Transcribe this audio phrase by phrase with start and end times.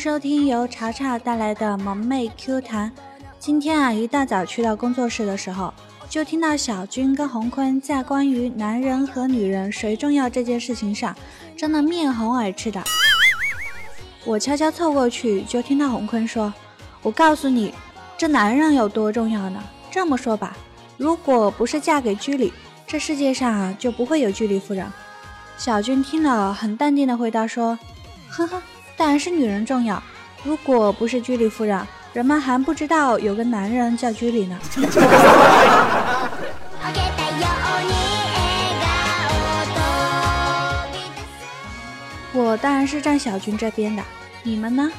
[0.00, 2.90] 收听由查查带来的萌妹 Q 弹。
[3.38, 5.74] 今天啊，一大早去到工作室的时候，
[6.08, 11.14] 就听到小军跟洪坤在关于男人和女人谁重要这件事情上
[11.54, 12.82] 争得面红耳赤的。
[14.24, 16.50] 我悄悄凑过去，就听到洪坤说
[17.04, 17.74] ：“我告诉你，
[18.16, 19.62] 这男人有多重要呢？
[19.90, 20.56] 这么说吧，
[20.96, 22.54] 如果不是嫁给居里，
[22.86, 24.90] 这世界上啊就不会有居里夫人。”
[25.58, 27.78] 小军听了，很淡定的回答说
[28.30, 28.62] ：“呵呵，
[29.00, 30.02] 当然是女人重要。
[30.44, 31.80] 如果不是居里夫人，
[32.12, 34.58] 人们还不知道有个男人叫居里呢。
[42.34, 44.02] ”我当然是站小军这边的，
[44.42, 44.92] 你们呢？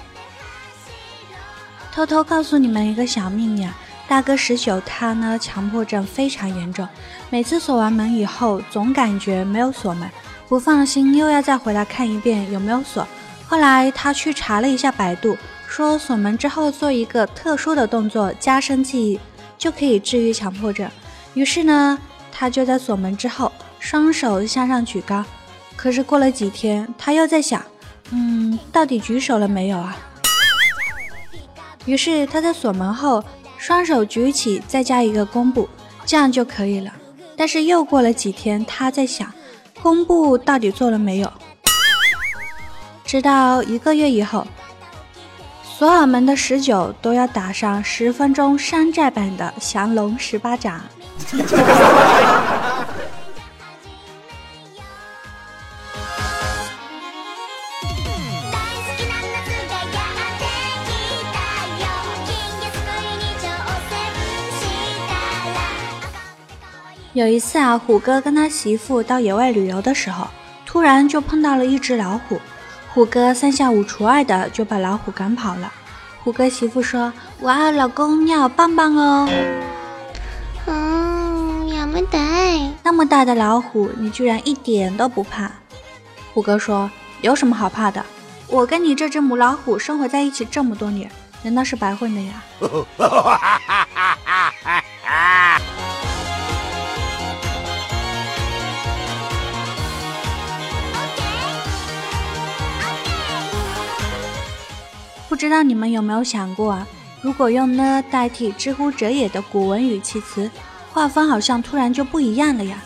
[1.93, 6.89] 偷偷告诉你们一个小秘密啊，大哥十九他呢强迫症非常严重，
[7.29, 10.09] 每次锁完门以后总感觉没有锁门，
[10.49, 13.07] 不放心又要再回来看一遍有没有锁。
[13.51, 19.19] 后来他去查了一下百度，说锁门之后做一个特殊的动作加深记忆
[19.57, 20.89] 就可以治愈强迫症。
[21.33, 21.99] 于是呢，
[22.31, 25.25] 他就在锁门之后双手向上举高。
[25.75, 27.61] 可是过了几天，他又在想，
[28.11, 29.97] 嗯，到底举手了没有啊？
[31.83, 33.21] 于是他在锁门后，
[33.57, 35.67] 双手举起，再加一个弓步，
[36.05, 36.93] 这样就可以了。
[37.35, 39.29] 但是又过了几天，他在想，
[39.81, 41.29] 弓步到底做了没有？
[43.11, 44.47] 直到一个月以后，
[45.61, 50.81] 所有门的十九都要打上十分钟山寨版的降龙十八掌。
[67.11, 70.29] 有一次啊，虎哥跟他媳妇到野外旅游的时候，
[70.65, 72.39] 突然就碰到了一只老虎。
[72.93, 75.71] 虎哥三下五除二的就把老虎赶跑了。
[76.23, 79.29] 虎哥媳妇说：“哇，老公你好棒棒哦！”
[80.67, 82.19] 嗯，要么得。
[82.83, 85.49] 那么大的老虎，你居然一点都不怕？
[86.33, 86.91] 虎哥说
[87.21, 88.05] ：“有什么好怕的？
[88.47, 91.09] 我跟你这只母老虎生活在一起这么多年，
[91.43, 92.43] 难道是白混的呀？”
[105.41, 106.87] 知道你们有没有想过啊？
[107.19, 110.47] 如果用呢代替“知乎者也”的古文语气词，
[110.93, 112.77] 画风好像突然就不一样了呀。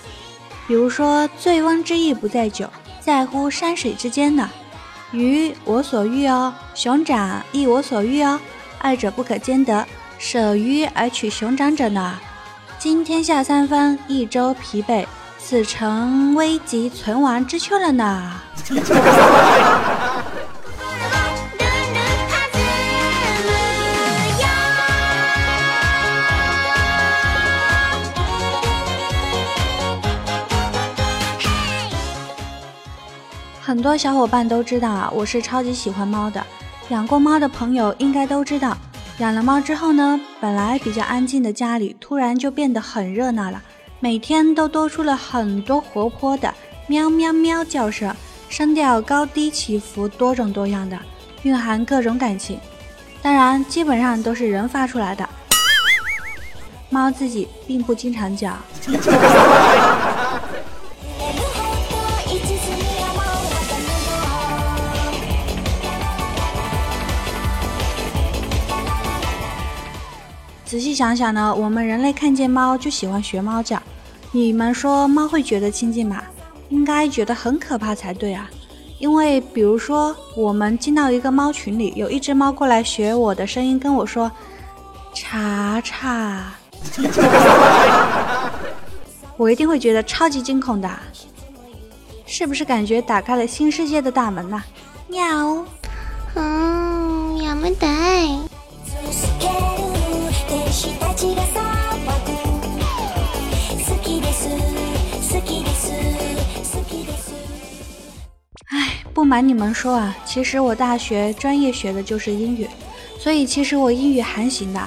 [0.66, 2.70] 比如说“醉翁之意不在酒，
[3.02, 4.50] 在乎山水之间”呢
[5.12, 8.40] ，“鱼我所欲哦，熊掌亦我所欲哦，
[8.80, 9.86] 二者不可兼得，
[10.18, 12.18] 舍鱼而取熊掌者呢？
[12.80, 15.06] 今天下三分，一周疲惫，
[15.38, 18.32] 此诚危急存亡之秋了呢。
[33.66, 36.46] 很多小伙伴都知道啊，我是超级喜欢猫的。
[36.90, 38.78] 养过猫的朋友应该都知道，
[39.18, 43.60] 养了猫之后呢，本来比较安静的家里突然就变得很热闹了，
[44.00, 46.54] 每天都多出了很多活泼的
[46.86, 48.16] 喵喵喵叫声，
[48.50, 50.96] 声调高低起伏，多种多样的，
[51.42, 52.60] 蕴含各种感情。
[53.24, 55.28] 当然，基本上都是人发出来的，
[56.92, 58.56] 猫自己并不经常叫。
[70.66, 73.82] 仔细想想呢，我们人类看见猫就喜欢学猫叫。
[74.32, 76.22] 你们说猫会觉得亲近吗？
[76.70, 78.50] 应该觉得很可怕才对啊！
[78.98, 84.32] 因为比如说，我们进到一个猫群里，有一只猫过来学我的声音跟我说
[85.14, 86.54] “查查”，
[89.38, 90.90] 我一定会觉得超级惊恐的。
[92.26, 94.64] 是不是感觉打开了新世界的大门呢？
[95.08, 95.64] 喵！
[96.34, 97.88] 嗯，要么得。
[108.72, 112.68] 哎，不瞒你们说啊，其实我大学专业学的就是英语，
[113.18, 114.82] 所以其实我英语还行的。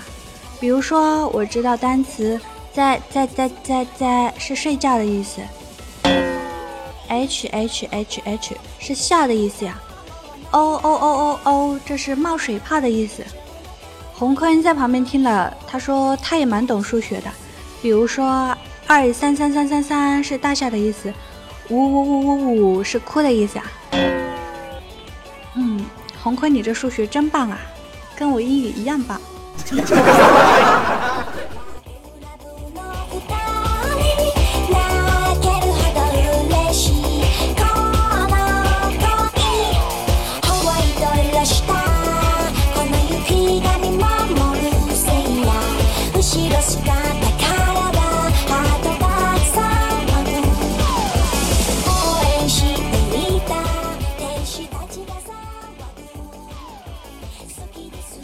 [0.60, 2.38] 比如说，我知道单词
[2.70, 5.40] 在在在在在是睡觉的意思
[7.08, 9.80] ，h h h h 是笑的意思呀
[10.50, 13.24] ，o o o o o 这是冒水泡的意思。
[14.18, 17.30] 洪坤在旁边听了，他说他也蛮懂数学的，
[17.80, 18.52] 比如说
[18.88, 21.14] 二三三三三三是大笑的意思，
[21.68, 23.64] 五五五五五是哭的意思啊。
[25.54, 25.84] 嗯，
[26.20, 27.60] 洪坤，你这数学真棒啊，
[28.16, 29.20] 跟我英语一样棒。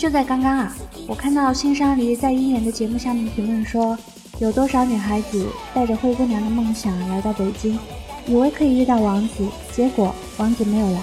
[0.04, 3.96] 就在刚刚啊，我看到新山梨在鹰眼的节目下面评论说，
[4.38, 7.78] 有多少女孩子带着灰姑娘的梦想来到北京，
[8.26, 11.00] 以为可以遇到王子，结果王子没有来，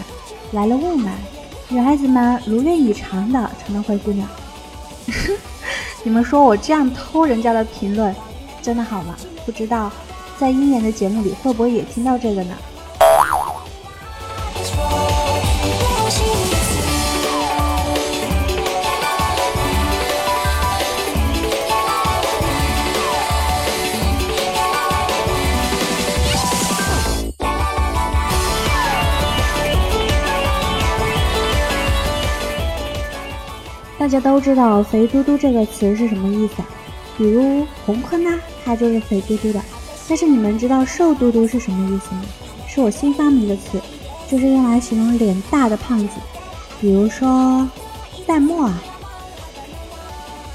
[0.51, 1.09] 来了雾霾，
[1.67, 4.29] 女孩子们如愿以偿的成了灰姑娘。
[6.05, 8.15] 你们说我这样偷人家的评论，
[8.61, 9.15] 真的好吗？
[9.47, 9.91] 不知道
[10.37, 12.55] 在鹰眼的节目里会不会也听到这个呢？
[34.11, 36.67] 大家都知道“肥嘟嘟”这个词是什么意思啊？
[37.17, 39.61] 比如红坤呐，他就是肥嘟嘟的。
[40.05, 42.21] 但是你们知道“瘦嘟嘟”是什么意思吗？
[42.67, 43.81] 是我新发明的词，
[44.29, 46.15] 就是用来形容脸大的胖子。
[46.81, 47.65] 比如说
[48.27, 48.83] 淡漠啊，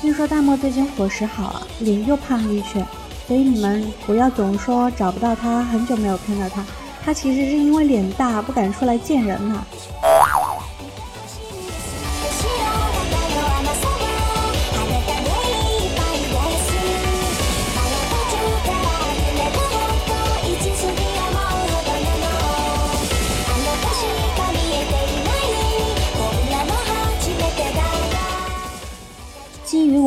[0.02, 2.86] 听说淡漠最近伙食好啊，脸又胖了一圈。
[3.26, 6.62] 所以你们不要总说找不到他，很久没有看到他，
[7.02, 9.64] 他其实是因为脸大不敢出来见人呢。
[10.02, 10.06] 基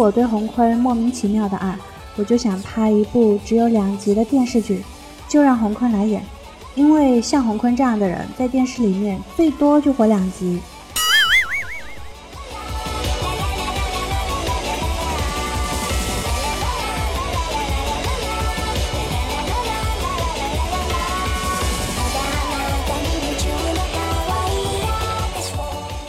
[0.09, 1.77] 我对洪坤莫名其妙的爱，
[2.15, 4.83] 我就想拍一部只有两集的电视剧，
[5.27, 6.25] 就让洪坤来演。
[6.73, 10.59] 因为像洪坤这样的人，在电视里面最多就活两集。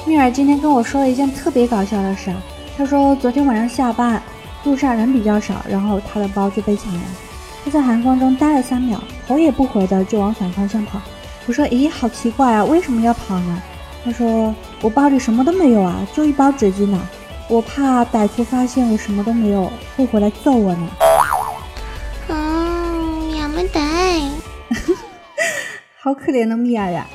[0.06, 2.34] 蜜儿今天跟我说了一件特别搞笑的事。
[2.80, 4.22] 他说昨天晚上下班，
[4.64, 7.00] 路上人比较少，然后他的包就被抢了。
[7.62, 8.98] 他在寒风中待了三秒，
[9.28, 10.98] 头也不回的就往反方向跑。
[11.44, 13.62] 我说：“咦，好奇怪啊，为什么要跑呢？”
[14.02, 16.98] 他说：“我包里什么都没有啊，就一包纸巾呢。
[17.50, 20.88] 我怕歹徒发现我什么都没有，会回来揍我呢。”
[22.28, 24.30] 嗯，亚麻得，
[26.00, 27.06] 好可怜的米娅呀。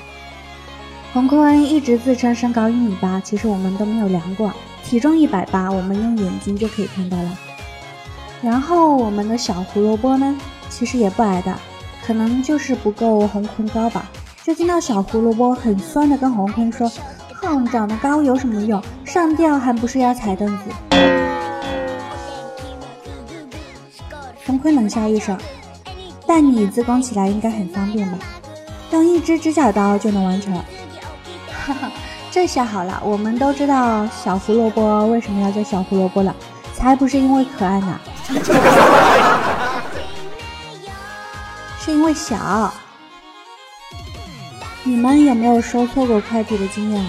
[1.11, 4.53] 洪坤一直自称身高一米八，其实我们都没有量过。
[4.87, 7.37] 体重一百八，我们用眼睛就可以看到了。
[8.41, 10.37] 然后我们的小胡萝卜呢，
[10.69, 11.53] 其实也不矮的，
[12.05, 14.05] 可能就是不够红坤高吧。
[14.43, 16.87] 就听到小胡萝卜很酸的跟红坤说
[17.41, 18.79] ：“哼，长得高有什么用？
[19.03, 20.63] 上吊还不是要踩凳子？”
[24.45, 25.35] 红坤冷笑一声
[26.27, 28.19] ：“但你自宫起来应该很方便吧？
[28.91, 30.53] 用一支指甲刀就能完成。”
[31.65, 31.91] 哈哈。
[32.35, 36.35] 这下好了，我们都知道小胡萝卜为什么要叫小胡萝卜了，
[36.73, 37.97] 才不是因为可爱呢，
[41.79, 42.73] 是因为小。
[44.83, 47.05] 你们有没有收错过快递的经验？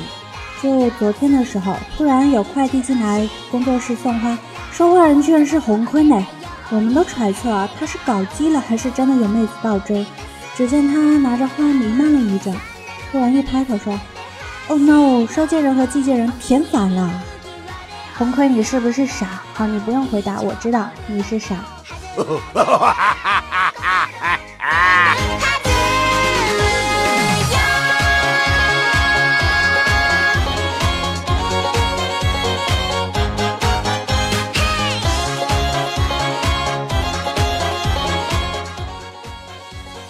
[0.62, 4.38] 就昨天的时候，突然有快递进来工作室送花，
[4.70, 6.24] 收货人居然是洪坤呢。
[6.70, 10.06] 我们都揣测啊，他是搞基了还是真的有妹子倒追？
[10.54, 12.54] 只见他拿着花弥漫了一阵，
[13.10, 13.98] 突然一拍口说。
[14.68, 15.26] Oh no！
[15.28, 17.08] 收件人和寄件人填反了。
[18.18, 19.40] 红葵，你是不是傻？
[19.54, 21.54] 好，你不用回答，我知道你是傻。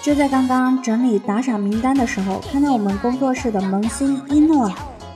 [0.06, 4.70] 就在刚刚整理打赏名单的时候，看到我们工作室的萌新一诺，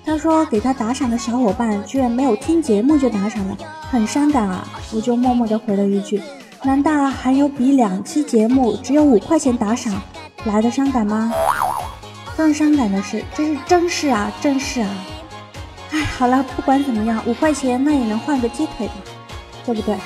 [0.04, 3.56] 他说给他打赏的小伙伴居然没有听节目就打赏了，
[3.88, 4.66] 很伤感啊！
[4.92, 6.20] 我就默默的回了一句：
[6.64, 9.94] 难道还有比两期节目只有五块钱打赏
[10.44, 11.32] 来的伤感吗？
[12.36, 14.90] 更伤感的是，这是正事啊，正事啊！
[15.92, 18.90] 哎，好了，不管怎么样，五块钱那也能换个鸡腿，
[19.64, 19.96] 对不对？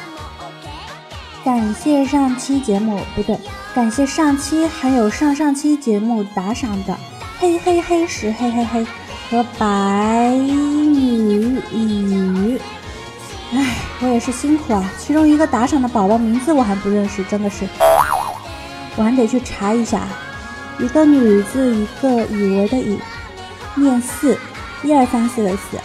[1.43, 3.35] 感谢上期节目，不对。
[3.75, 6.97] 感谢上期还有上上期节目打赏的
[7.41, 8.87] 嘿嘿嘿石嘿嘿嘿，
[9.29, 12.61] 和白羽羽。
[13.53, 14.89] 唉，我也是辛苦啊！
[15.01, 17.67] 其中一个打赏的宝宝名字我还不认识，真的是，
[18.95, 20.07] 我还得去查一下。
[20.79, 22.97] 一个女字，一个以为的以，
[23.75, 24.39] 念四，
[24.85, 25.81] 一二三四的四。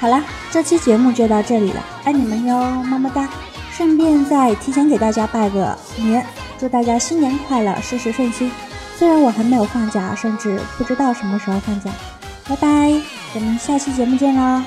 [0.00, 0.20] 好了，
[0.50, 3.28] 这期节目就到这里了，爱你们哟，么么哒！
[3.78, 6.26] 顺便再提前给大家拜个年，
[6.58, 8.50] 祝大家新年快乐，事事顺心。
[8.96, 11.88] 虽然我还没有放假，甚至不知道什么时候放假。
[12.48, 12.68] 拜拜，
[13.36, 14.64] 我们下期节目见喽！